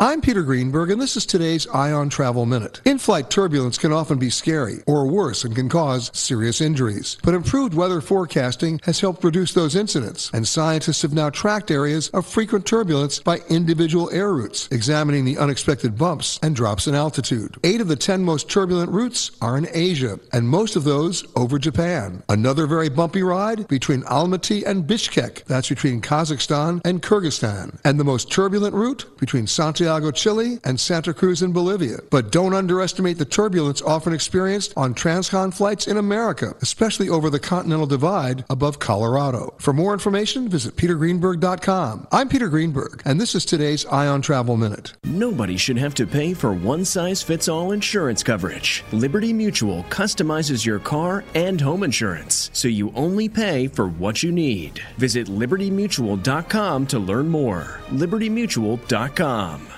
[0.00, 2.80] I'm Peter Greenberg, and this is today's Eye on Travel Minute.
[2.84, 7.16] In flight turbulence can often be scary, or worse, and can cause serious injuries.
[7.24, 12.10] But improved weather forecasting has helped reduce those incidents, and scientists have now tracked areas
[12.10, 17.56] of frequent turbulence by individual air routes, examining the unexpected bumps and drops in altitude.
[17.64, 21.58] Eight of the ten most turbulent routes are in Asia, and most of those over
[21.58, 22.22] Japan.
[22.28, 28.04] Another very bumpy ride between Almaty and Bishkek, that's between Kazakhstan and Kyrgyzstan, and the
[28.04, 31.96] most turbulent route between Santiago Santiago, Chile, and Santa Cruz in Bolivia.
[32.10, 37.40] But don't underestimate the turbulence often experienced on transcon flights in America, especially over the
[37.40, 39.54] Continental Divide above Colorado.
[39.56, 42.06] For more information, visit petergreenberg.com.
[42.12, 44.92] I'm Peter Greenberg, and this is today's Eye on Travel Minute.
[45.04, 48.84] Nobody should have to pay for one size fits all insurance coverage.
[48.92, 54.32] Liberty Mutual customizes your car and home insurance, so you only pay for what you
[54.32, 54.82] need.
[54.98, 57.80] Visit libertymutual.com to learn more.
[57.88, 59.77] libertymutual.com.